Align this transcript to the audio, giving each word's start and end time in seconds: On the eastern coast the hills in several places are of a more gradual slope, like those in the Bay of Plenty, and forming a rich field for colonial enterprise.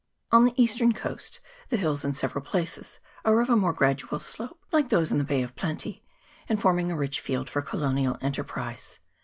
On 0.31 0.45
the 0.45 0.59
eastern 0.59 0.93
coast 0.93 1.39
the 1.69 1.77
hills 1.77 2.03
in 2.03 2.13
several 2.13 2.43
places 2.43 2.99
are 3.23 3.39
of 3.39 3.51
a 3.51 3.55
more 3.55 3.71
gradual 3.71 4.17
slope, 4.17 4.59
like 4.71 4.89
those 4.89 5.11
in 5.11 5.19
the 5.19 5.23
Bay 5.23 5.43
of 5.43 5.55
Plenty, 5.55 6.03
and 6.49 6.59
forming 6.59 6.91
a 6.91 6.97
rich 6.97 7.19
field 7.21 7.47
for 7.47 7.61
colonial 7.61 8.17
enterprise. 8.19 8.97